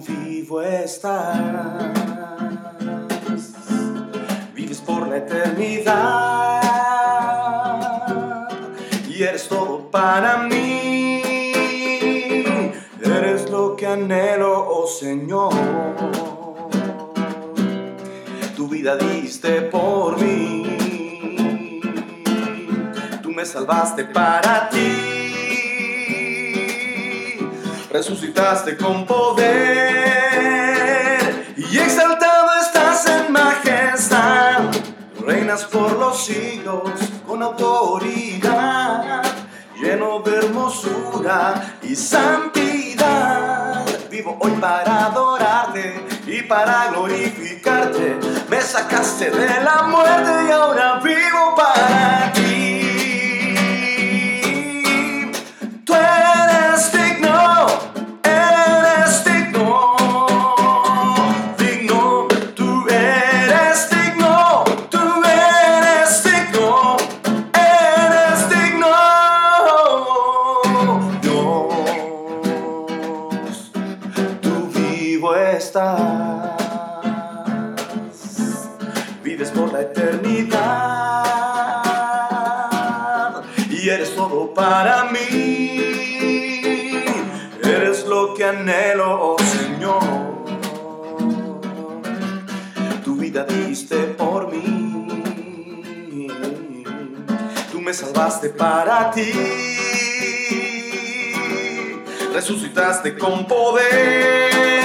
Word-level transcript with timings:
vivo 0.00 0.62
estás. 0.62 1.38
Vives 4.54 4.80
por 4.80 5.08
la 5.08 5.18
eternidad 5.18 6.60
y 9.08 9.22
eres 9.22 9.48
todo 9.48 9.90
para 9.90 10.38
mí. 10.38 11.22
Eres 13.02 13.48
lo 13.50 13.76
que 13.76 13.86
anhelo, 13.86 14.66
oh 14.68 14.86
Señor. 14.86 15.52
Tu 18.56 18.68
vida 18.68 18.96
diste 18.96 19.62
por 19.62 20.20
mí. 20.20 21.80
Tú 23.22 23.30
me 23.30 23.44
salvaste 23.44 24.04
para 24.06 24.68
ti. 24.70 25.13
Resucitaste 27.94 28.76
con 28.76 29.06
poder 29.06 29.54
y 31.56 31.78
exaltado 31.78 32.50
estás 32.60 33.06
en 33.06 33.32
majestad. 33.32 34.62
Reinas 35.24 35.62
por 35.66 35.92
los 35.92 36.24
siglos 36.24 36.90
con 37.24 37.40
autoridad, 37.40 39.22
lleno 39.80 40.18
de 40.22 40.38
hermosura 40.38 41.78
y 41.82 41.94
santidad. 41.94 43.84
Vivo 44.10 44.38
hoy 44.40 44.50
para 44.60 45.06
adorarte 45.06 46.04
y 46.26 46.42
para 46.42 46.88
glorificarte. 46.88 48.16
Me 48.48 48.60
sacaste 48.60 49.30
de 49.30 49.60
la 49.60 49.82
muerte 49.82 50.48
y 50.48 50.50
ahora 50.50 50.98
vivo 50.98 51.43
estás, 75.32 76.58
vives 79.22 79.50
por 79.50 79.72
la 79.72 79.80
eternidad 79.80 81.14
y 83.70 83.88
eres 83.88 84.14
todo 84.14 84.52
para 84.52 85.04
mí. 85.04 85.80
Eres 87.62 88.04
lo 88.06 88.34
que 88.34 88.44
anhelo, 88.44 89.18
oh 89.20 89.36
Señor. 89.38 90.44
Tu 93.02 93.16
vida 93.16 93.44
diste 93.44 93.96
por 94.18 94.50
mí. 94.52 95.08
Tú 97.72 97.80
me 97.80 97.94
salvaste 97.94 98.50
para 98.50 99.10
ti. 99.10 99.32
Resucitaste 102.34 103.16
con 103.16 103.46
poder. 103.46 104.83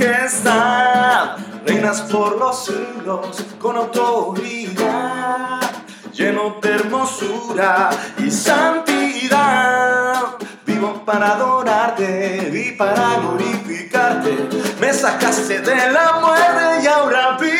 Majestad. 0.00 1.36
Reinas 1.66 2.00
por 2.02 2.38
los 2.38 2.64
siglos 2.64 3.44
con 3.58 3.76
autoridad. 3.76 5.60
Lleno 6.12 6.56
de 6.62 6.70
hermosura 6.70 7.90
y 8.18 8.30
santidad. 8.30 10.36
Vivo 10.66 11.02
para 11.04 11.32
adorarte 11.32 12.50
y 12.52 12.72
para 12.72 13.18
glorificarte. 13.20 14.48
Me 14.80 14.92
sacaste 14.92 15.60
de 15.60 15.92
la 15.92 16.14
muerte 16.20 16.82
y 16.82 16.86
ahora 16.86 17.36
vivo 17.38 17.59